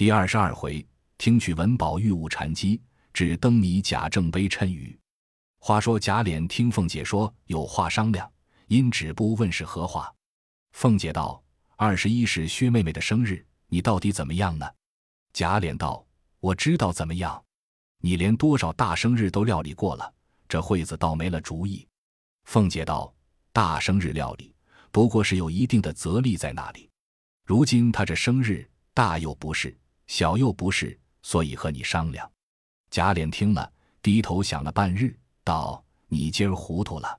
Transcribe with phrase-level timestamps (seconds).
[0.00, 0.82] 第二十二回，
[1.18, 2.80] 听取文宝玉物禅机，
[3.12, 4.98] 只灯谜贾政杯谶语。
[5.58, 8.32] 话说贾琏听凤姐说有话商量，
[8.68, 10.10] 因止步问是何话。
[10.72, 11.44] 凤姐道
[11.76, 14.66] ：“二十一是薛妹妹的生日，你到底怎么样呢？”
[15.34, 16.02] 贾琏道
[16.40, 17.44] ：“我知道怎么样，
[17.98, 20.10] 你连多少大生日都料理过了，
[20.48, 21.86] 这会子倒没了主意。”
[22.48, 23.14] 凤姐道
[23.52, 24.54] ：“大生日料理，
[24.90, 26.88] 不过是有一定的责力在那里。
[27.44, 29.76] 如今他这生日大又不是。”
[30.10, 32.28] 小又不是，所以和你商量。
[32.90, 37.16] 贾琏听了，低头想了半日，道：“你今儿糊涂了。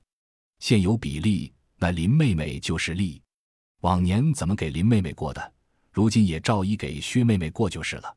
[0.58, 3.22] 现有比例，那林妹妹就是例。
[3.80, 5.52] 往年怎么给林妹妹过的，
[5.90, 8.14] 如今也照一给薛妹妹过就是了。”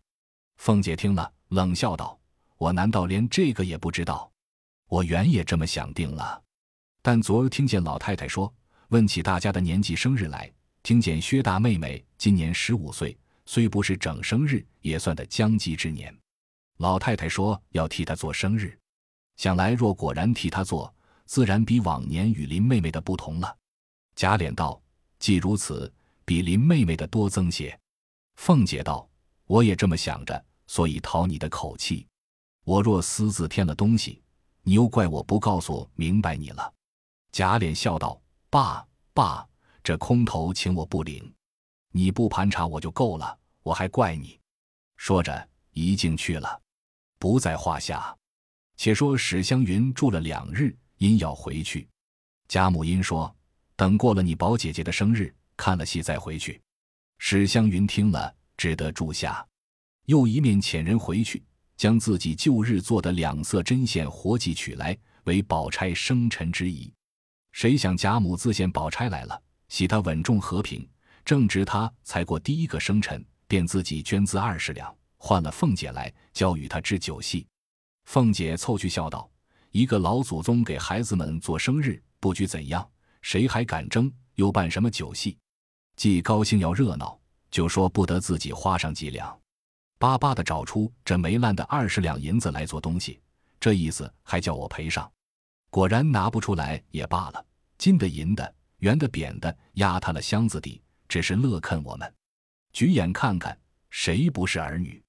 [0.60, 2.20] 凤姐听了，冷笑道
[2.60, 4.30] ：“我难道连这个也不知道？
[4.90, 6.44] 我原也这么想定了，
[7.02, 8.54] 但昨儿听见老太太说，
[8.90, 10.52] 问起大家的年纪生日来，
[10.84, 16.16] 听见薛大妹妹今年十五岁。”虽不是整生日，也算得将及之年。
[16.78, 18.78] 老太太说要替她做生日，
[19.38, 20.94] 想来若果然替她做，
[21.26, 23.58] 自然比往年与林妹妹的不同了。
[24.16, 24.82] 贾琏道
[25.20, 25.92] ：“既如此，
[26.26, 27.78] 比林妹妹的多增些。”
[28.36, 29.08] 凤姐道
[29.46, 32.06] ：“我也这么想着，所以讨你的口气。
[32.64, 34.22] 我若私自添了东西，
[34.64, 36.74] 你又怪我不告诉明白你了。”
[37.32, 39.48] 贾琏笑道：“爸爸，
[39.84, 41.34] 这空头请我不领。”
[41.98, 44.38] 你不盘查我就够了，我还怪你。
[44.98, 46.62] 说着，一径去了，
[47.18, 48.14] 不在话下。
[48.76, 51.88] 且说史湘云住了两日，因要回去。
[52.50, 53.34] 贾母因说
[53.78, 56.62] ：“等过了你宝姐姐的生日，看了戏再回去。”
[57.18, 59.48] 史湘云听了，只得住下。
[60.08, 61.42] 又一面遣人回去，
[61.78, 66.92] 将自己旧日做的两色针线活计取来，为宝钗生辰之仪。
[67.54, 70.86] 谁想贾母自献宝钗来了，喜她稳重和平。
[71.26, 77.48] 正值他才过第一个生辰，便自己捐资二十两，换了凤姐来教与他织酒戏。
[78.06, 79.28] 凤姐凑去笑道
[79.72, 82.88] ：“一个老祖宗给孩子们做生日，不拘怎样，
[83.24, 84.12] 谁还敢争？
[84.36, 85.36] 又办什么酒戏？
[85.96, 87.20] 既高兴要热闹，
[87.50, 89.36] 就说不得自己花上几两，
[89.98, 93.20] 巴巴的找出这没烂的二十两银子来做东西，
[93.60, 95.12] 这意思还叫我赔上。
[95.72, 97.44] 果然拿不出来也罢了，
[97.80, 100.80] 金的银的，圆的扁的，压塌了箱子底。”
[101.16, 102.14] 只是乐看我们，
[102.74, 103.58] 举眼看看，
[103.90, 105.02] 谁不是儿女？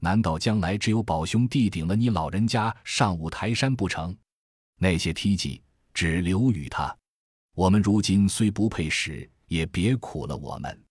[0.00, 4.12] 难道将来只有宝兄弟顶了你老人家上五台山不成？
[4.80, 6.92] 那些梯级只留与他。
[7.54, 10.84] 我们如今虽不配使，也别苦了我们。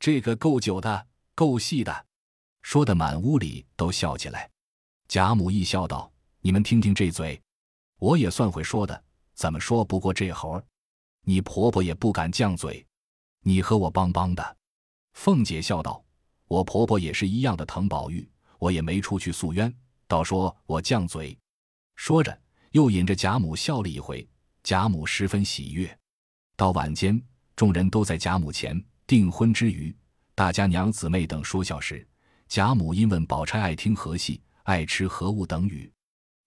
[0.00, 1.06] 这个够久的，
[1.36, 2.06] 够细的，
[2.62, 4.50] 说的满屋里都笑起来。
[5.06, 7.40] 贾母一笑道：“你们听听这嘴，
[8.00, 9.04] 我也算会说的，
[9.34, 10.64] 怎么说不过这猴儿？
[11.22, 12.84] 你婆婆也不敢犟嘴。”
[13.42, 14.56] 你和我帮帮的，
[15.14, 16.04] 凤姐笑道
[16.46, 18.28] ：“我婆婆也是一样的疼宝玉，
[18.58, 19.74] 我也没出去诉冤，
[20.06, 21.36] 倒说我犟嘴。”
[21.96, 22.38] 说着，
[22.72, 24.26] 又引着贾母笑了一回。
[24.62, 25.98] 贾母十分喜悦。
[26.54, 27.20] 到晚间，
[27.56, 29.94] 众人都在贾母前订婚之余，
[30.34, 32.06] 大家娘姊妹等说笑时，
[32.46, 35.90] 贾母因问宝钗爱听何戏，爱吃何物等语。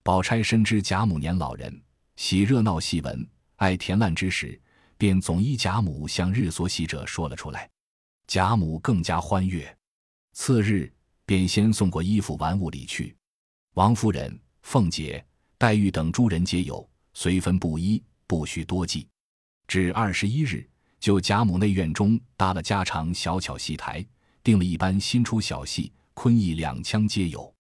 [0.04, 1.81] 宝钗深知贾母年老人，
[2.18, 4.62] 喜热闹戏文，爱甜烂之时。
[4.98, 7.70] 便总依贾母向日所喜者说了出来，
[8.28, 9.78] 贾母更加欢悦。
[10.34, 10.92] 次日
[11.26, 13.16] 便先送过衣服玩物里去。
[13.76, 15.24] 王夫人、凤姐、
[15.58, 19.08] 黛玉等诸人皆有，随分布衣，不须多计。
[19.68, 20.68] 至二十一日，
[21.00, 24.06] 就贾母内院中搭了家常小巧戏台，
[24.44, 27.54] 定了一班新出小戏，昆弋两腔皆有。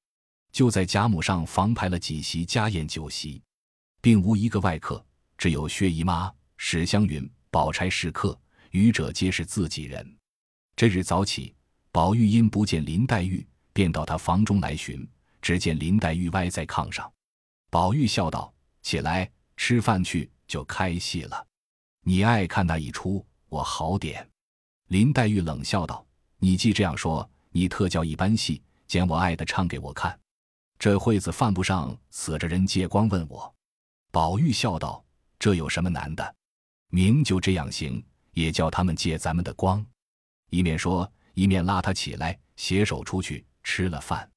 [0.51, 3.41] 就在贾母上房排了几席家宴酒席，
[4.01, 5.03] 并无一个外客，
[5.37, 6.31] 只有薛姨妈。
[6.65, 8.39] 史湘云、宝钗是客，
[8.71, 10.17] 余者皆是自己人。
[10.77, 11.53] 这日早起，
[11.91, 15.05] 宝玉因不见林黛玉，便到她房中来寻，
[15.41, 17.11] 只见林黛玉歪在炕上。
[17.69, 21.45] 宝玉笑道：“起来吃饭去，就开戏了。
[22.05, 24.27] 你爱看那一出，我好点。”
[24.87, 26.03] 林黛玉冷笑道
[26.39, 30.17] ：“你既这样说，你特教一般戏，捡我爱的唱给我看。
[30.79, 33.53] 这会子犯不上死着人借光问我。”
[34.11, 35.03] 宝玉笑道
[35.37, 36.35] ：“这有什么难的？”
[36.95, 39.83] 明就这样行，也叫他们借咱们的光。
[40.51, 44.29] 一面说，一面拉他起来，携手出去吃了饭。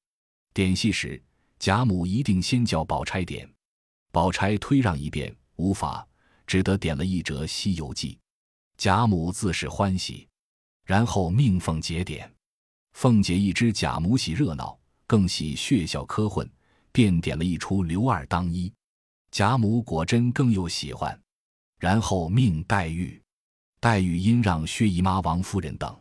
[0.55, 1.21] 点戏时，
[1.59, 3.47] 贾母一定先叫宝钗点，
[4.11, 6.03] 宝钗推让一遍，无法，
[6.47, 8.13] 只得点了一折《西游记》。
[8.75, 10.27] 贾母自是欢喜，
[10.83, 12.27] 然后命凤姐点。
[12.93, 14.75] 凤姐一知贾母喜热闹，
[15.05, 16.49] 更喜血笑科混，
[16.91, 18.67] 便点了一出《刘二当一》。
[19.29, 21.21] 贾母果真更又喜欢。
[21.79, 23.21] 然后命黛玉，
[23.79, 25.95] 黛玉因让薛姨妈、王夫人等。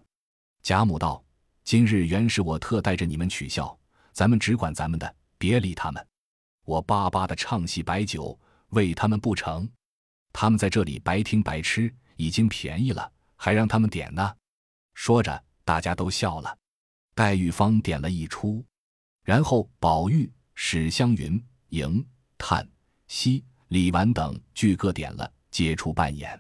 [0.63, 1.23] 贾母道
[1.65, 3.79] ：“今日原是我特带着你们取笑，
[4.13, 6.07] 咱们只管咱们的，别理他们。
[6.65, 8.39] 我巴巴的唱戏摆酒
[8.71, 9.69] 喂他们不成？
[10.33, 14.35] 他们在这里白听白吃，已经便宜了，还让他们点呢。
[14.95, 16.59] 说着，大家都笑了。
[17.15, 18.65] 黛玉方点了一出，
[19.23, 22.05] 然后宝玉、史湘云、迎、
[22.37, 22.69] 叹、
[23.09, 26.39] 息、李纨等俱各点了，皆出扮演。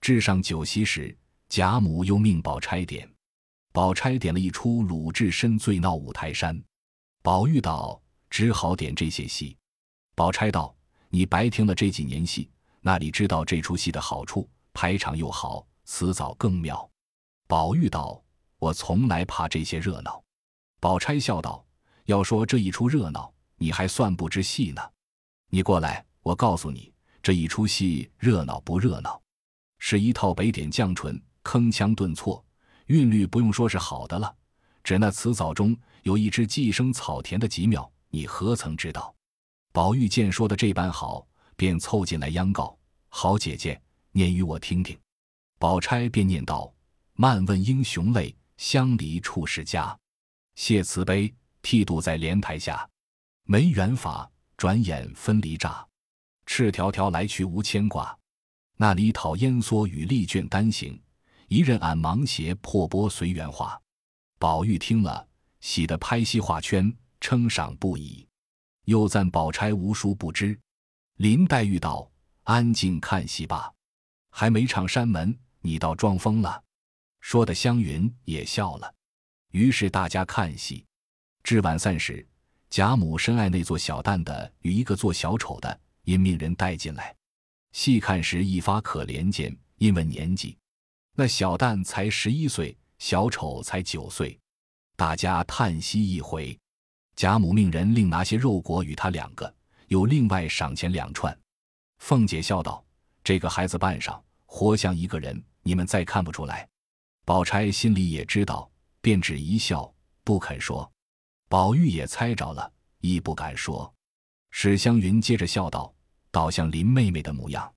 [0.00, 1.18] 至上酒席时，
[1.48, 3.12] 贾母又命宝钗点。
[3.72, 6.62] 宝钗点了一出鲁智深醉闹五台山，
[7.20, 9.56] 宝玉道：“只好点这些戏。”
[10.14, 10.72] 宝钗道
[11.10, 12.48] ：“你白听了这几年戏，
[12.80, 14.48] 那里知道这出戏的好处？
[14.72, 16.88] 排场又好，词藻更妙。”
[17.48, 18.22] 宝玉道
[18.60, 20.22] ：“我从来怕这些热闹。”
[20.78, 21.66] 宝钗笑道
[22.06, 24.80] ：“要说这一出热闹，你还算不知戏呢。
[25.48, 26.93] 你过来，我告诉你，
[27.24, 29.18] 这一出戏热闹不热闹，
[29.78, 32.44] 是一套北点降唇，铿锵顿挫。”
[32.88, 34.36] 韵律不用说是好的了，
[34.82, 39.14] 只那词藻中有一支寄生草田的几妙，你何曾知道？
[39.72, 41.26] 宝玉见说的这般好，
[41.56, 42.78] 便凑进来央告
[43.08, 43.80] ：“好姐姐，
[44.12, 44.94] 念与我听听。”
[45.58, 46.70] 宝钗便念道
[47.16, 49.98] ：“漫问英雄泪，相离处是家。
[50.56, 52.86] 谢慈悲，剃度在莲台下。
[53.44, 55.88] 没缘法，转眼分离乍。
[56.46, 58.16] 赤条条来去无牵挂。
[58.76, 61.00] 那里讨烟蓑与丽卷单行。”
[61.48, 63.78] 一任俺芒鞋破钵随缘化，
[64.38, 65.28] 宝玉听了，
[65.60, 68.26] 喜得拍膝画圈，称赏不已，
[68.86, 70.58] 又赞宝钗无书不知。
[71.16, 72.10] 林黛玉道
[72.44, 73.70] ：“安静看戏吧，
[74.30, 76.64] 还没唱山门，你倒装疯了。”
[77.20, 78.92] 说的湘云也笑了。
[79.52, 80.84] 于是大家看戏，
[81.42, 82.26] 至晚散时，
[82.70, 87.14] 贾母深爱那做小旦的与一个做小丑的，因命人带进来。
[87.72, 90.56] 细看时，一发可怜见，因问年纪。
[91.16, 94.38] 那小旦才十一岁，小丑才九岁，
[94.96, 96.58] 大家叹息一回。
[97.16, 99.54] 贾母命人另拿些肉果与他两个，
[99.86, 101.36] 又另外赏钱两串。
[101.98, 102.84] 凤姐笑道
[103.22, 106.68] ：“这个孩子扮上，活像一个人，你们再看不出来。”
[107.24, 108.68] 宝钗心里也知道，
[109.00, 110.90] 便只一笑，不肯说。
[111.48, 113.94] 宝玉也猜着了，亦不敢说。
[114.50, 115.93] 史湘云接着笑道
[116.34, 117.72] ：“倒像林妹妹的模样。”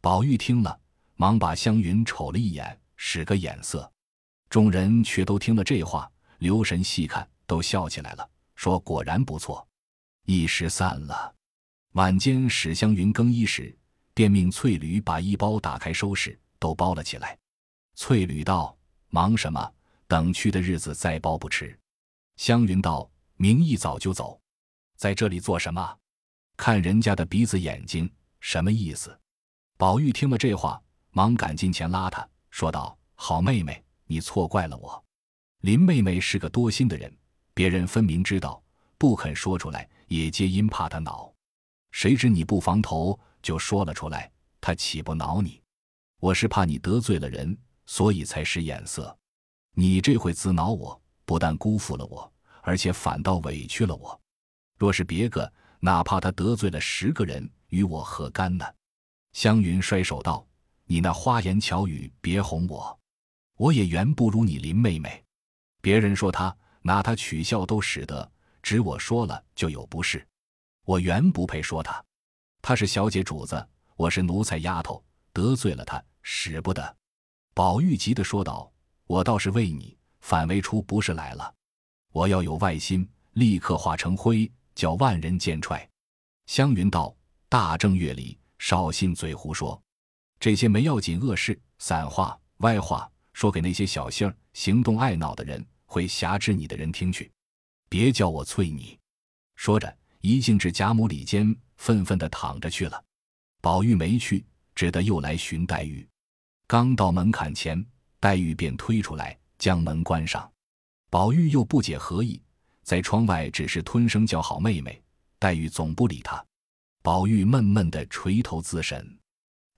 [0.00, 0.78] 宝玉听了。
[1.16, 3.88] 忙把湘云瞅了一眼，使个眼色，
[4.50, 9.64] 众人却都听了这话，留神细看，都笑起来了，说果然不错。
[10.26, 11.32] 一时散了。
[11.92, 13.78] 晚间史湘云更衣时，
[14.12, 17.38] 便命翠缕把衣包打开收拾，都包了起来。
[17.94, 18.76] 翠缕道
[19.08, 19.72] ：“忙什么？
[20.08, 21.78] 等去的日子再包不迟。”
[22.36, 23.08] 湘云道
[23.38, 24.40] ：“明一早就走，
[24.96, 25.96] 在这里做什么？
[26.56, 28.10] 看人家的鼻子眼睛，
[28.40, 29.18] 什么意思？”
[29.76, 30.80] 宝玉听了这话。
[31.16, 35.04] 忙赶近前拉他，说道：“好妹妹，你错怪了我。
[35.60, 37.16] 林妹妹是个多心的人，
[37.54, 38.60] 别人分明知道，
[38.98, 41.32] 不肯说出来，也皆因怕她恼。
[41.92, 44.28] 谁知你不防头，就说了出来，
[44.60, 45.62] 她岂不恼你？
[46.18, 49.16] 我是怕你得罪了人，所以才使眼色。
[49.76, 54.20] 你这回自恼我，不但辜负了我，而且反倒委屈了我。
[54.76, 55.52] 若是别个，
[55.84, 58.64] 哪怕他得罪了十个人，与我何干呢？”
[59.34, 60.46] 湘云摔手道。
[60.86, 62.98] 你那花言巧语，别哄我，
[63.56, 65.22] 我也原不如你林妹妹。
[65.80, 68.30] 别人说她拿她取笑都使得，
[68.62, 70.26] 只我说了就有不是。
[70.84, 72.02] 我原不配说她，
[72.60, 76.96] 她是小姐主子，我是奴才丫头，得罪了她使不得。
[77.54, 78.70] 宝玉急的说道
[79.06, 81.54] ：“我倒是为你，反为出不是来了。
[82.12, 85.88] 我要有外心，立刻化成灰，叫万人见踹。”
[86.46, 87.14] 湘云道
[87.48, 89.80] ：“大正月里，少信嘴胡说。”
[90.40, 97.30] 这些没要紧恶事、散话、歪话，说给那些小性儿、行动爱闹的人、会挟制你的人听去，
[97.88, 98.98] 别叫我催你。
[99.56, 103.02] 说着，一径至贾母里间，愤愤地躺着去了。
[103.62, 106.06] 宝玉没去，只得又来寻黛玉。
[106.66, 107.82] 刚到门槛前，
[108.20, 110.50] 黛玉便推出来，将门关上。
[111.08, 112.42] 宝玉又不解何意，
[112.84, 115.02] 在窗外只是吞声叫好妹妹。
[115.38, 116.42] 黛玉总不理他，
[117.02, 119.18] 宝玉闷闷的垂头自审。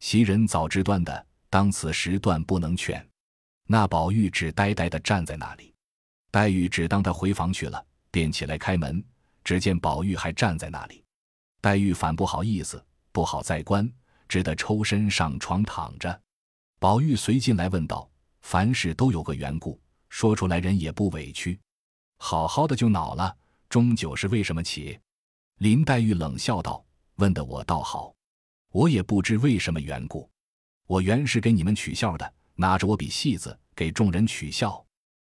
[0.00, 3.04] 袭人早知断的，当此时断不能劝。
[3.66, 5.72] 那宝玉只呆呆的站在那里。
[6.30, 9.02] 黛玉只当他回房去了，便起来开门，
[9.42, 11.02] 只见宝玉还站在那里。
[11.60, 13.90] 黛玉反不好意思，不好再关，
[14.28, 16.20] 只得抽身上床躺着。
[16.78, 18.08] 宝玉随进来问道
[18.42, 21.58] ：“凡事都有个缘故，说出来人也不委屈。
[22.16, 23.36] 好好的就恼了，
[23.68, 24.98] 终究是为什么起？”
[25.58, 26.84] 林黛玉冷笑道
[27.16, 28.14] ：“问的我倒好。”
[28.72, 30.28] 我也不知为什么缘故，
[30.86, 34.84] 我原是给你们取笑的，拿着我笔戏子给众人取笑。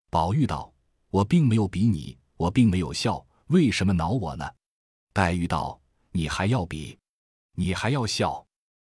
[0.09, 0.71] 宝玉道
[1.11, 4.49] ：“我并没有比你，我并没有笑，为什么恼我呢？”
[5.11, 5.77] 黛玉道
[6.13, 6.97] ：“你还要比，
[7.55, 8.45] 你还要笑，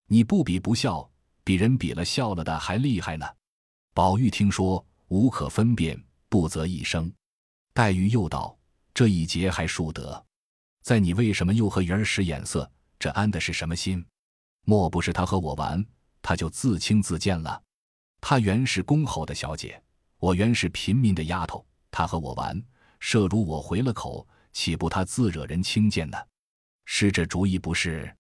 [0.06, 1.10] 你不比不笑，
[1.44, 3.26] 比人比了笑了的还厉害呢。”
[3.92, 7.12] 宝玉听说，无可分辨，不择一声。
[7.78, 8.58] 黛玉又道
[8.92, 10.26] ：“这一劫还数得，
[10.82, 12.68] 在你为什么又和云儿使眼色？
[12.98, 14.04] 这安的是什么心？
[14.64, 15.86] 莫不是他和我玩，
[16.20, 17.62] 他就自轻自贱了？
[18.20, 19.80] 他原是恭候的小姐，
[20.18, 22.60] 我原是平民的丫头，他和我玩，
[22.98, 26.18] 设如我回了口，岂不他自惹人轻贱呢？
[26.84, 28.12] 是这主意不是？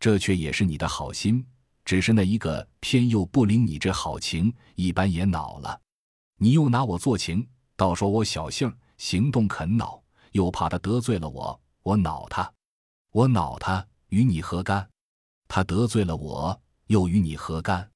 [0.00, 1.46] 这却也是你的好心，
[1.84, 5.78] 只是那一个偏又不领你这好情，一般也恼了。
[6.38, 7.46] 你又拿我做情，
[7.76, 12.52] 倒说我小性儿行动肯恼，又怕他得罪了我，我恼他，
[13.10, 14.88] 我恼他，与你何干？
[15.48, 17.90] 他得罪了我，又与你何干？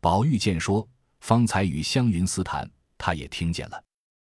[0.00, 0.86] 宝玉见说，
[1.20, 3.82] 方才与湘云私谈，他也听见了。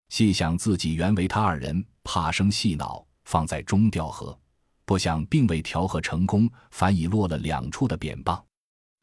[0.09, 4.39] 细想自己原为他二人怕生细恼，放在中调和，
[4.85, 8.45] 不想并未调和成功，反已落了两处的扁棒。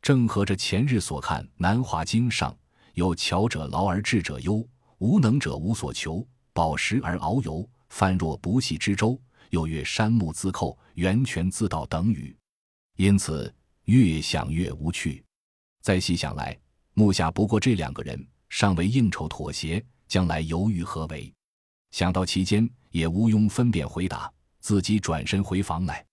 [0.02, 2.56] 正合着前日所看《南华经》上
[2.94, 4.66] 有“巧者劳而智者忧，
[5.00, 9.20] 无能者无所求，饱食而遨游，泛若不系之舟”，
[9.52, 12.36] 又曰“山木自寇，源泉自倒”等语。
[12.98, 13.54] 因此
[13.86, 15.24] 越想越无趣，
[15.82, 16.58] 再细想来，
[16.94, 21.34] 目下不过这两个人尚未应酬妥协，将来犹豫何为？
[21.92, 26.06] 想到其间，也无庸分辨回答，自己转身回房来。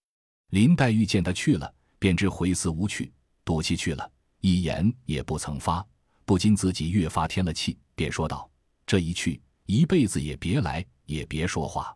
[0.50, 3.12] 林黛玉见他去了，便知回思无趣，
[3.44, 5.86] 赌气去了，一言也不曾发，
[6.24, 8.48] 不禁自己越发添了气，便说道
[8.86, 11.94] ：“这一去，一辈子也别来，也别说话。”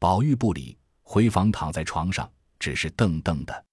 [0.00, 3.64] 宝玉不理，回房躺在床上，只是瞪瞪的。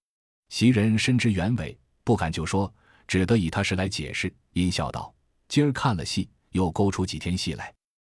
[0.49, 2.71] 袭人深知原委，不敢就说，
[3.07, 5.13] 只得以他是来解释，阴笑道
[5.47, 7.73] ：“今儿看了戏，又勾出几天戏来，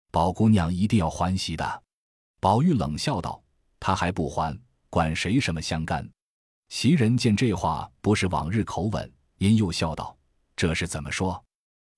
[0.10, 1.84] 宝姑娘一定要欢喜的。”
[2.40, 3.44] 宝玉冷笑道
[3.78, 4.58] ：“他还不还，
[4.90, 6.10] 管谁什么相干？”
[6.70, 10.18] 袭人见这话不是往日口吻，因又笑道
[10.56, 11.44] ：“这是怎么说？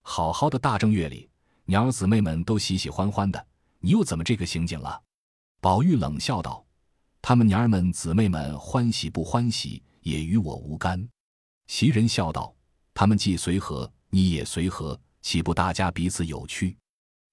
[0.01, 1.29] 好好的大正月里，
[1.65, 3.47] 娘儿姊妹们都喜喜欢欢的，
[3.79, 5.01] 你又怎么这个行径了？”
[5.61, 6.65] 宝玉冷笑道
[7.21, 11.07] ：“他们娘儿们姊妹们欢喜不欢喜？”也与我无干。
[11.67, 12.51] 袭人笑道
[12.91, 16.75] ：“他们既随和，你也随和，岂不大家彼此有趣？”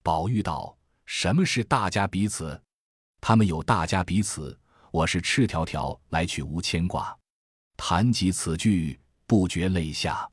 [0.05, 2.61] 宝玉道：“什么是大家彼此？
[3.23, 4.55] 他们有大家彼此，
[4.91, 7.17] 我是赤条条来去无牵挂。”
[7.79, 10.31] 谈及此句，不觉泪下。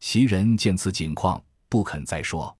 [0.00, 2.54] 袭人见此景况，不肯再说。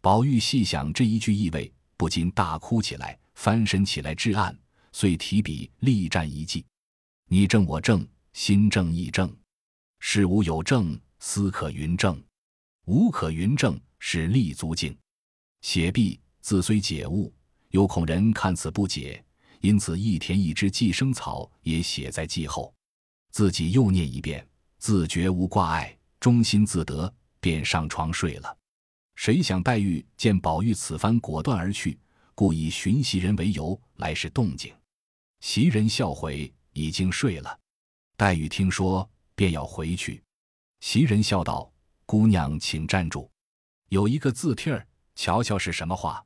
[0.00, 4.56] 宝玉细想这一句意味，不禁大哭起来，翻身起来至案，
[4.92, 6.64] 遂提笔力战一记
[7.28, 9.34] ：“你正我正。”心正意正，
[9.98, 12.14] 事无有正，思可云正；
[12.84, 14.96] 无可云正，是立足境。
[15.62, 17.34] 写毕，字虽解悟，
[17.70, 19.24] 有恐人看此不解，
[19.60, 22.72] 因此一填一枝寄生草也写在记后。
[23.32, 24.46] 自己又念一遍，
[24.78, 28.57] 自觉无挂碍，中心自得，便上床睡了。
[29.18, 31.98] 谁想黛玉见宝玉此番果断而去，
[32.36, 34.72] 故以寻袭人为由来是动静。
[35.40, 37.58] 袭人笑回，已经睡了。
[38.16, 40.22] 黛玉听说，便要回去。
[40.78, 41.68] 袭人笑道
[42.06, 43.28] ：“姑娘，请站住，
[43.88, 46.24] 有一个字帖儿，瞧瞧是什么话。”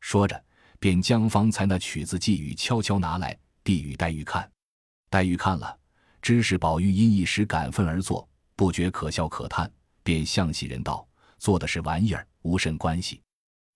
[0.00, 0.44] 说着，
[0.78, 4.52] 便将方才那曲子寄语悄悄拿来，递与黛玉看。
[5.08, 5.78] 黛玉看了，
[6.20, 13.22] 知是宝玉因一时感愤而作，不觉可笑可叹，便向袭人道：“做的是玩意儿，无甚关系。”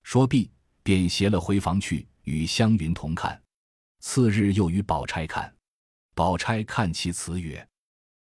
[0.03, 0.51] 说毕，
[0.83, 3.41] 便携了回房去，与湘云同看。
[4.01, 5.55] 次日又与宝钗看。
[6.15, 7.67] 宝钗看其词曰：“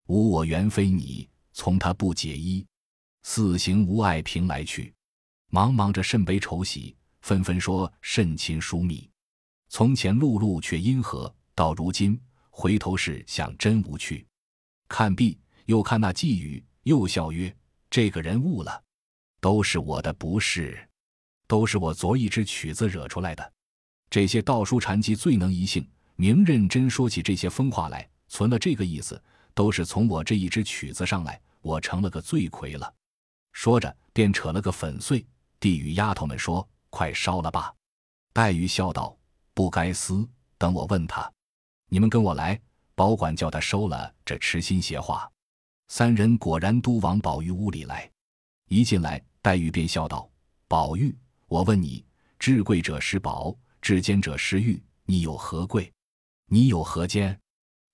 [0.07, 2.66] 吾我原非你，从他不解衣。
[3.23, 4.95] 四行无碍凭来去，
[5.50, 9.09] 茫茫着甚悲愁喜，纷纷说甚亲疏密。
[9.68, 11.35] 从前碌碌却因何？
[11.54, 14.26] 到如今回头是想真无趣。
[14.88, 17.54] 看毕又看那寄语，又笑曰：
[17.90, 18.83] 这个人误了，
[19.40, 20.88] 都是我的不是，
[21.47, 23.52] 都是我昨一支曲子惹出来的。
[24.11, 25.87] 这些道书禅机最能移性。”
[26.21, 29.23] 明认真说起这些疯话来，存了这个意思，
[29.54, 32.92] 都是从我这一支曲子上来，我成了个罪魁了。
[33.52, 35.25] 说着，便扯了个粉碎，
[35.61, 37.73] 递与丫头们说：“快烧了吧。”
[38.35, 39.16] 黛玉笑道
[39.54, 40.28] ：“不该撕，
[40.59, 41.33] 等我问他。
[41.88, 42.61] 你们跟我来，
[42.97, 45.30] 保管叫他收了这痴心邪话。”
[45.87, 48.11] 三人果然都往宝玉屋里来。
[48.66, 50.28] 一进来，黛玉便笑道
[50.68, 51.16] ：“宝玉，
[51.47, 52.04] 我问你，
[52.38, 55.92] 至贵者是宝，至坚者是玉，你有何贵？”
[56.50, 57.38] 你有何奸？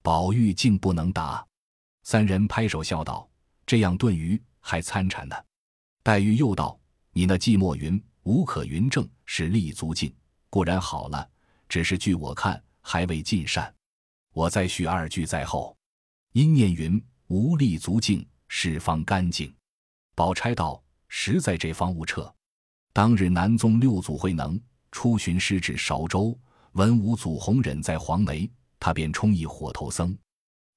[0.02, 1.44] 宝玉竟不能答。
[2.02, 3.28] 三人拍手笑道
[3.66, 5.36] ：“这样炖鱼还参禅呢。”
[6.04, 6.78] 黛玉又道
[7.12, 10.14] ：“你那寂寞云无可云正是立足境，
[10.50, 11.28] 固然好了，
[11.68, 13.74] 只是据我看还未尽善。
[14.32, 15.76] 我再续二句在后。
[16.32, 19.54] 因念云：“无立足境，是方干净。”
[20.14, 22.32] 宝钗道：“实在这方无撤。”
[22.92, 24.60] 当日南宗六祖慧能
[24.92, 26.38] 出巡师至韶州，
[26.72, 30.16] 闻五祖弘忍在黄梅，他便充一火头僧。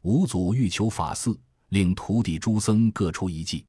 [0.01, 3.65] 五祖欲求法寺，令徒弟诸僧各出一计。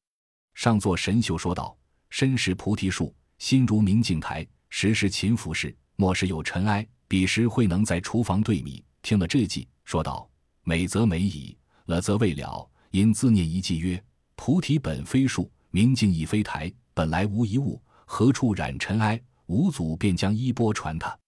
[0.55, 1.77] 上座神秀说道
[2.11, 10.29] ：“身是菩提树，心如明镜台，时时勤拂拭，莫使有尘埃。”彼时慧能在厨房对米，听了这计，说道
[10.62, 14.03] ：“美则美矣。”了则未了，因自念一偈曰
[14.37, 21.19] ：“菩提本非树，明镜亦非台，本来无一物，何处染尘埃？”五祖便将衣钵传他。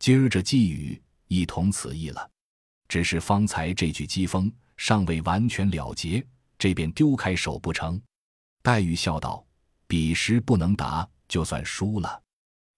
[0.00, 2.28] 今儿这寄语亦同此意了。
[2.88, 6.26] 只是方才这句讥讽尚未完全了结，
[6.58, 8.00] 这便丢开手不成？
[8.60, 9.46] 黛玉笑道
[9.86, 12.20] ：“彼时不能答，就算输了。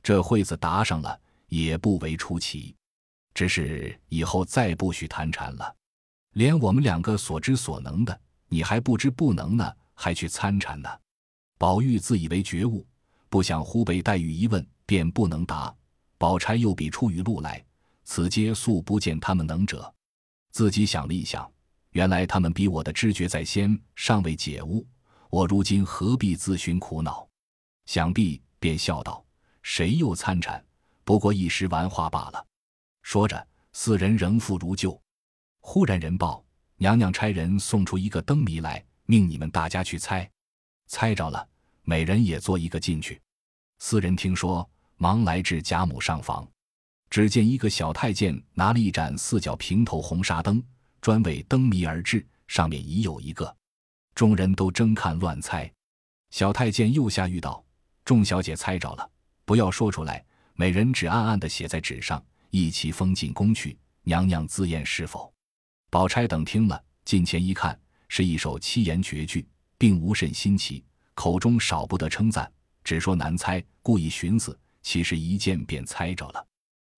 [0.02, 2.76] 这会子答上了，也不为出奇。
[3.32, 5.74] 只是以后再不许谈禅了。”
[6.36, 10.90] 连我们两个所知所能的，你还不知不能呢，还去参禅呢？
[11.62, 12.84] 宝玉自以为觉悟，
[13.28, 15.72] 不想忽被黛玉一问，便不能答。
[16.18, 17.64] 宝钗又比出语录来，
[18.02, 19.94] 此皆素不见他们能者。
[20.50, 21.48] 自己想了一想，
[21.92, 24.84] 原来他们比我的知觉在先，尚未解悟。
[25.30, 27.24] 我如今何必自寻苦恼？
[27.86, 29.24] 想必便笑道
[29.62, 30.60] ：“谁又参禅？
[31.04, 32.44] 不过一时玩话罢了。”
[33.02, 35.00] 说着，四人仍复如旧。
[35.60, 36.44] 忽然人报，
[36.78, 40.28] 娘娘差人送出一个灯谜来，命你们大家去猜。
[40.88, 41.48] 猜着了，
[41.84, 43.20] 每人也做一个进去。
[43.78, 46.48] 四人听说，忙来至贾母上房，
[47.10, 50.62] 只见一个小太监拿了一盏四角平头红纱灯，
[51.00, 53.54] 专为灯谜而制，上面已有一个。
[54.14, 55.70] 众人都争看乱猜。
[56.30, 57.64] 小太监又下谕道
[58.04, 59.10] ：“众小姐猜着了，
[59.44, 60.24] 不要说出来，
[60.54, 63.78] 每人只暗暗的写在纸上，一齐封进宫去。
[64.04, 65.32] 娘娘自验是否。”
[65.90, 70.84] 宝钗等听了，近前一看，是一首七言绝句，并无甚新奇，
[71.22, 76.44] 口中少不得称赞，只说难猜，故意寻思，其实一见便猜着了。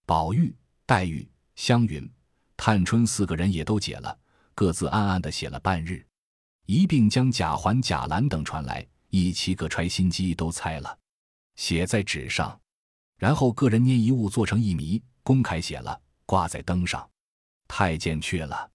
[0.06, 0.56] 宝玉、
[0.86, 2.10] 黛玉、湘云、
[2.56, 4.18] 探春四个人也都解了，
[4.54, 6.02] 各自暗暗的写了半日，
[6.64, 10.98] 一并将贾环、贾兰等传来，一齐各揣心机都猜了，
[11.56, 12.58] 写在纸上，
[13.18, 17.06] 然后各人捏一物做成一谜，公开写了，挂在灯上。
[17.68, 18.70] 太监去了。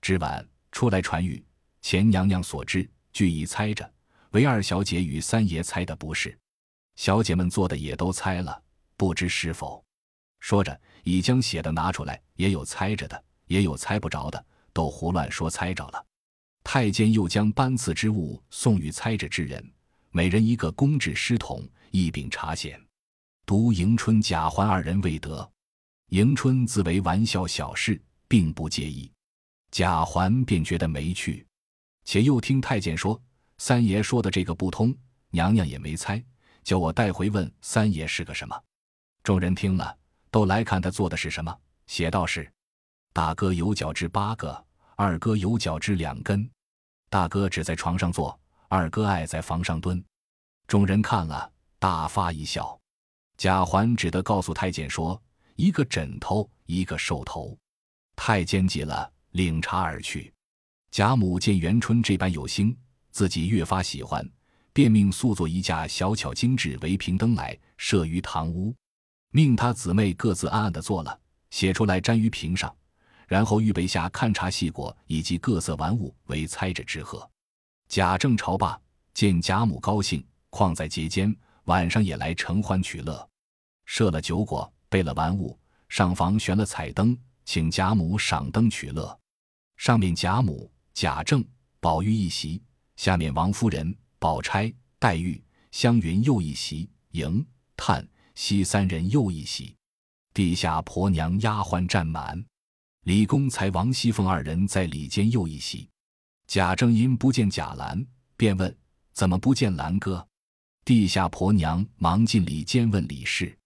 [0.00, 1.44] 之晚出来传谕，
[1.82, 3.92] 前娘娘所知，俱已猜着，
[4.36, 6.38] 唯二小姐与三爷猜的不是。
[6.96, 8.62] 小姐们做的也都猜了，
[8.94, 9.82] 不知是否。
[10.40, 14.44] 说着，已将写的拿出来，也有猜着的，也有猜不着的，
[14.74, 16.04] 都胡乱说猜着了。
[16.62, 19.72] 太监又将班次之物送与猜着之人，
[20.10, 22.78] 每人一个公制诗筒，一柄茶筅。
[23.46, 25.50] 独迎春、贾环二人未得。
[26.10, 29.10] 迎春自为玩笑小事，并不介意。
[29.70, 31.46] 贾环便觉得没趣，
[32.04, 33.18] 且又听太监说
[33.58, 34.94] 三爷说的这个不通，
[35.30, 36.22] 娘娘也没猜，
[36.62, 38.60] 叫我带回问三爷是个什么。
[39.22, 39.96] 众人听了，
[40.30, 41.56] 都来看他做的是什么。
[41.86, 42.50] 写道是：
[43.12, 44.64] 大哥有脚趾八个，
[44.96, 46.48] 二哥有脚趾两根。
[47.08, 48.38] 大哥只在床上坐，
[48.68, 50.04] 二哥爱在房上蹲。
[50.66, 52.78] 众人看了，大发一笑。
[53.36, 55.20] 贾环只得告诉太监说：
[55.54, 57.56] 一个枕头，一个兽头。
[58.14, 59.12] 太监急了。
[59.32, 60.32] 领茶而去，
[60.90, 62.74] 贾母见元春这般有心，
[63.16, 64.22] 自己越发喜欢，
[64.74, 68.74] 便命塑作一架小巧精致围屏灯来，设于堂屋，
[69.30, 72.76] 命他姊妹各自暗暗的做了，写出来粘于屏上，
[73.26, 77.26] 然后预备下看茶细果以及各色玩物为猜着之贺。
[77.88, 78.78] 贾政朝罢，
[79.14, 83.26] 见贾母高兴，况在节间，晚上也来承欢取乐，
[83.86, 89.18] 设了酒果，备了玩物，上房悬了彩灯，请贾母赏灯取乐。
[89.78, 91.42] 上面贾母、贾政、
[91.80, 92.62] 宝玉一席，
[92.96, 97.44] 下面王夫人、宝钗、黛玉、湘云又一席，迎、
[97.76, 99.74] 叹、惜三人又一席，
[100.34, 102.42] 地下婆娘丫鬟占满，
[103.02, 105.88] 李公才、王熙凤二人在里间又一席。
[106.46, 108.06] 贾政因不见贾兰，
[108.36, 108.74] 便问
[109.12, 110.26] ：“怎么不见兰哥？”
[110.84, 113.58] 地下婆娘忙进里间问李氏，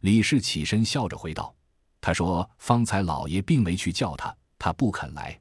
[0.00, 1.54] 李氏起身笑着回道
[2.00, 5.38] ：“他说方才老爷并没去叫他，他不肯来。”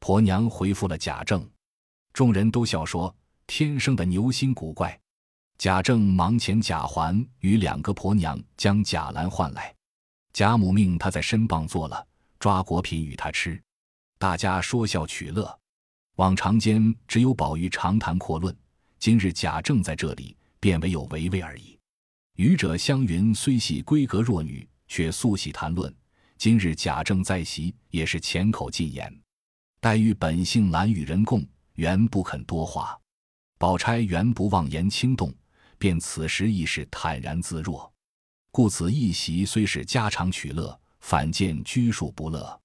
[0.00, 1.48] 婆娘回复了贾政，
[2.14, 3.14] 众人都笑说
[3.48, 4.98] ：“天生的牛心古怪。”
[5.58, 9.74] 贾政忙遣贾环与两个婆娘将贾兰唤来，
[10.32, 12.06] 贾母命他在身傍坐了，
[12.38, 13.60] 抓果品与他吃，
[14.16, 15.58] 大家说笑取乐。
[16.14, 18.56] 往常间只有宝玉长谈阔论，
[19.00, 21.76] 今日贾政在这里，便唯有唯唯而已。
[22.36, 25.92] 愚者湘云虽系闺阁弱女，却素喜谈论。
[26.38, 29.12] 今日贾政在席，也是浅口进言。
[29.80, 32.98] 黛玉本性懒与人共，原不肯多话。
[33.58, 35.32] 宝钗原不妄言轻动，
[35.78, 37.90] 便此时亦是坦然自若。
[38.50, 42.60] 故此一席虽是家常取乐，反见拘束不乐。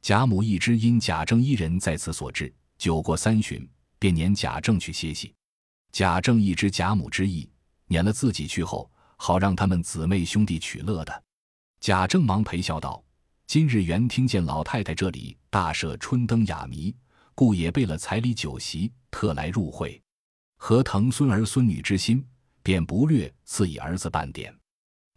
[0.00, 3.68] 贾母一知因贾政一人在此所致，酒过三巡，
[3.98, 5.34] 便撵贾政去歇息。
[5.92, 7.48] 贾政一知贾母之意，
[7.88, 11.22] 撵了自己去后，好让他们姊妹兄弟取乐的。
[11.80, 13.02] 贾政忙陪笑道。
[13.46, 16.94] 今日原听见老太太这里大设春灯雅谜，
[17.38, 20.02] 故也备了彩礼酒席，特来入会，
[20.56, 22.26] 何疼孙儿孙女之心，
[22.64, 24.52] 便不略赐以儿子半点。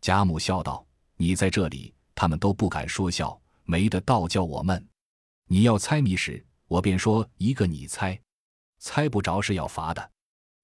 [0.02, 0.86] 贾母笑道
[1.18, 4.88] ：“你在这里，他们都不敢说笑，没得道教我闷。
[5.48, 8.22] 你要猜谜时，我便说一个，你猜，
[8.78, 10.12] 猜不着是要罚的。”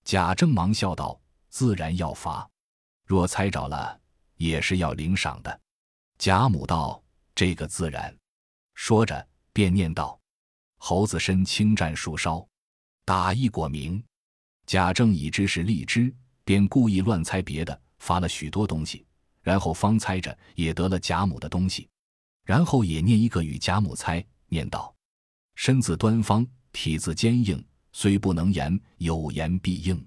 [0.05, 2.47] 贾政忙笑道：“自然要罚，
[3.03, 3.99] 若猜着了，
[4.35, 5.59] 也是要领赏的。”
[6.19, 7.03] 贾母道。
[7.33, 8.15] 这个自然，
[8.75, 10.16] 说着便念道
[10.77, 12.47] ：“猴子身轻战树梢，
[13.03, 14.03] 打一果名。”
[14.65, 16.13] 贾政已知是荔枝，
[16.43, 19.05] 便故意乱猜别的，发了许多东西，
[19.41, 21.87] 然后方猜着也得了贾母的东西，
[22.43, 24.93] 然后也念一个与贾母猜，念道
[25.55, 27.63] ：“身子端方，体字坚硬，
[27.93, 30.05] 虽不能言，有言必应。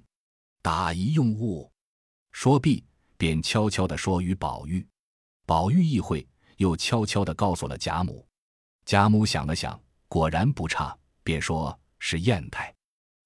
[0.62, 1.70] 打一用物。”
[2.32, 2.84] 说毕，
[3.16, 4.86] 便悄悄地说与宝玉。
[5.46, 6.26] 宝玉意会。
[6.60, 8.26] 又悄悄地告诉了贾母，
[8.84, 9.80] 贾母想了想，
[10.10, 12.74] 果然不差，便说是砚台。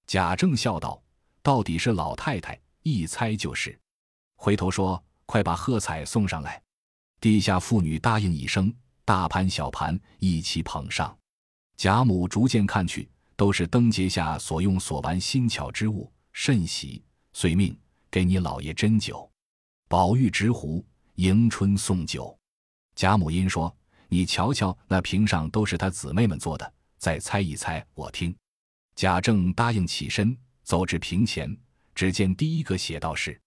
[0.05, 1.01] 贾政笑道
[1.41, 3.75] ：“到底是老太太，一猜就是。”
[4.37, 6.61] 回头说：“快把喝彩送上来。”
[7.19, 8.71] 地下妇女答应一声，
[9.03, 11.17] 大盘小盘一起捧上。
[11.75, 17.75] 贾母逐渐看去，都是灯节下所用所玩新巧之物，甚喜，遂命
[18.11, 19.27] 给你老爷斟酒。
[19.87, 22.37] 宝玉执壶迎春送酒。
[22.93, 23.75] 贾母因说
[24.07, 28.35] ：“你瞧瞧，那瓶上都是他姊妹们做的，再猜一猜，我听。”
[28.95, 31.55] 贾政答应起身，走至瓶前，
[31.93, 33.39] 只见第一个写道是：“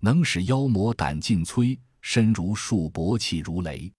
[0.00, 3.92] 能使妖魔胆尽摧，身如树薄气如雷，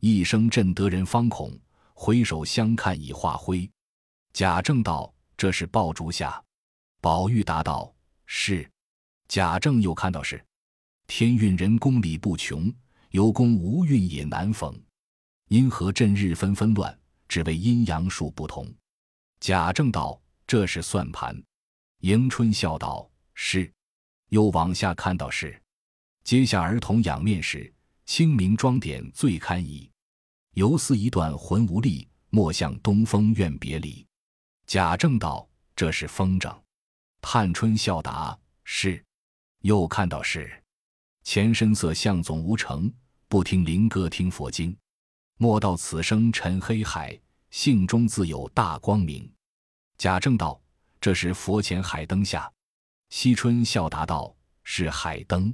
[0.00, 1.58] 一声震得人方恐，
[1.94, 3.70] 回首相看已化灰。”
[4.34, 6.42] 贾政道：“这是爆竹下。”
[7.00, 7.94] 宝玉答道
[8.26, 8.68] ：“是。”
[9.28, 10.44] 贾政又看到是
[11.06, 12.72] ：“天运人功理不穷。”
[13.14, 14.76] 有功无运也难逢，
[15.54, 16.98] 因何阵日纷纷乱？
[17.28, 18.68] 只为阴阳数不同。
[19.38, 21.40] 贾政道：“这是算盘。”
[22.02, 23.72] 迎春笑道：“是。”
[24.30, 25.56] 又往下看到是
[26.24, 27.72] ：“阶下儿童仰面时，
[28.04, 29.88] 清明妆点最堪宜。
[30.54, 34.04] 犹似一段魂无力，莫向东风怨别离。”
[34.66, 36.52] 贾政道：“这是风筝。”
[37.22, 39.00] 探春笑答：“是。”
[39.62, 40.50] 又看到是
[41.22, 42.92] ：“前身色相总无成。”
[43.30, 44.76] 不听灵歌听佛经，
[45.36, 47.18] 莫道此生沉黑海，
[47.50, 49.28] 性中自有大光明。
[49.98, 50.60] 贾政道
[51.00, 52.50] ：“这是佛前海灯下。”
[53.10, 55.52] 惜春笑答道：“是海灯。”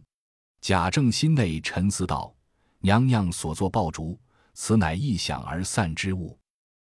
[0.60, 2.34] 贾政心内沉思道
[2.80, 4.20] ：“娘娘所作爆竹，
[4.52, 6.38] 此乃一响而散之物；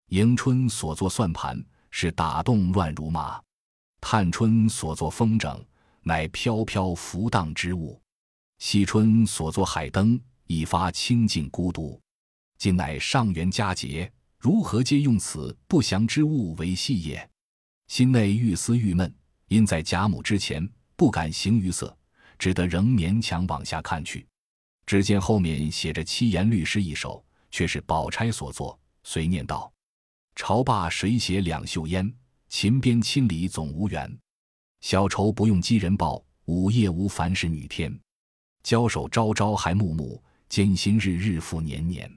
[0.08, 3.40] 迎春所作算盘，是打动乱如麻；
[4.02, 5.58] 探春所作风筝，
[6.02, 7.98] 乃飘飘浮荡之物；
[8.58, 11.98] 惜春所作海灯。”以发清净孤独，
[12.62, 17.28] 今乃上元佳节，如何皆用此不祥之物为戏也？
[17.88, 19.12] 心内愈思郁闷，
[19.48, 21.98] 因在贾母之前不敢行于色，
[22.38, 24.24] 只得仍勉强往下看去。
[24.86, 29.72] 只见后面写着七言律诗一首，却是宝钗所作，遂念道
[30.36, 32.14] ：“朝罢谁写两袖烟？
[32.48, 34.16] 秦边亲里总无缘。
[34.82, 37.92] 小愁不用寄人报，午夜无烦是女添。
[38.62, 42.08] 交手朝朝还暮暮。”艰辛日日复年年，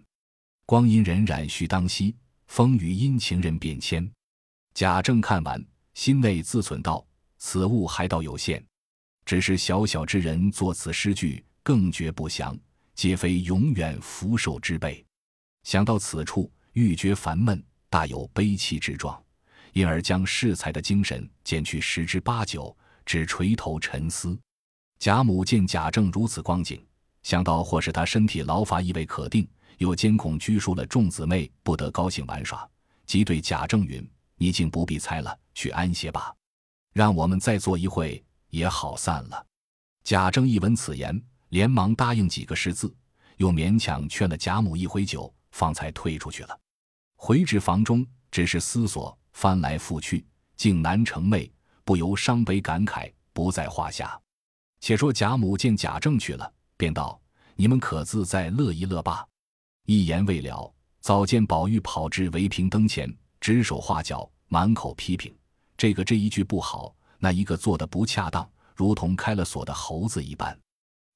[0.67, 2.15] 光阴荏苒须当惜，
[2.47, 4.11] 风雨阴晴人变迁。
[4.73, 7.05] 贾政看完，心内自忖道
[7.37, 8.65] ：“此物还倒有限，
[9.25, 12.57] 只是小小之人作此诗句，更觉不祥，
[12.95, 15.05] 皆非永远福寿之辈。”
[15.61, 19.23] 想到此处，愈觉烦闷，大有悲戚之状，
[19.73, 22.75] 因而将适才的精神减去十之八九，
[23.05, 24.35] 只垂头沉思。
[24.97, 26.83] 贾母见贾政如此光景。
[27.21, 32.69] 想到或是他身体劳乏意味可定，又监控拘束了众姊妹，不得高兴玩耍，
[33.05, 34.07] 即对贾政云
[34.37, 36.33] ：“你竟不必猜了，去安歇吧，
[36.93, 39.45] 让我们再坐一会也好散了。”
[40.03, 42.95] 贾政一闻此言，连忙答应几个识字，
[43.37, 46.59] 又勉强劝了贾母一回酒，方才退出去了。
[47.15, 51.51] 回至房中，只是思索，翻来覆去，竟难成寐，
[51.83, 54.19] 不由伤悲感慨，不在话下。
[54.79, 56.53] 且说贾母见贾政去了。
[56.77, 57.19] 便道
[57.55, 59.25] ：“你们可自在乐一乐吧。”
[59.85, 65.31] 一言未了，早见宝玉跑至围屏灯前，指手画脚，满口批评
[65.77, 70.57] ：“这个这一句不好，那一个做的不恰当，如同开了锁的猴子一般。”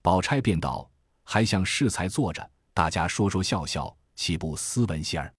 [0.04, 0.88] 宝钗便道
[1.26, 5.34] ：“还想适才坐着，大家说说笑笑，岂不斯文些儿？”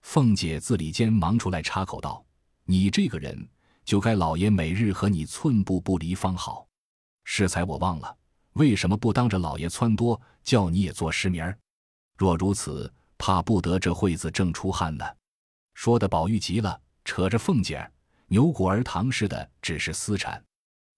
[0.00, 2.24] 凤姐自里间忙出来插口道
[2.64, 3.46] ：“你这个人，
[3.84, 6.66] 就该老爷每日和你寸步不离方好。
[7.24, 8.16] 适才我忘了。”
[8.54, 11.56] 为什么不当着老爷撺掇，叫你也做诗名儿？
[12.20, 15.02] 若如此，怕不得这会子正出汗呢。
[15.72, 17.90] 说的宝玉急了，扯着凤姐儿，
[18.26, 20.44] 牛骨儿糖似的，只是私产。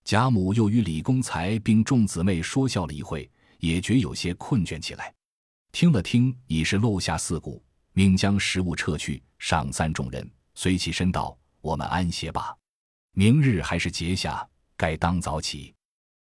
[0.02, 3.30] 贾母又与李公才并众姊妹说笑了一会，
[3.60, 5.14] 也觉有些困倦起来。
[5.70, 12.52] 听了听，已是漏下四鼓，命将食物撤去，赏三众人，随起身道：“我们安歇吧，
[13.12, 14.44] 明日还是节下，
[14.76, 15.72] 该当早起。”